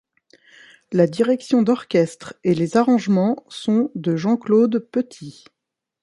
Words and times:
La 0.91 1.05
direction 1.05 1.61
d'orchestre 1.61 2.33
et 2.43 2.55
les 2.55 2.75
arrangements 2.75 3.45
sont 3.49 3.91
de 3.93 4.15
Jean-Claude 4.15 4.79
Petit. 4.91 5.43